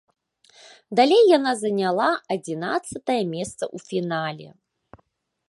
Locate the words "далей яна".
0.99-1.53